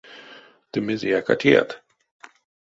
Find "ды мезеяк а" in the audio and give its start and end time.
0.71-1.39